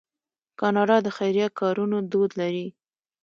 [0.59, 2.67] کاناډا د خیریه کارونو دود لري.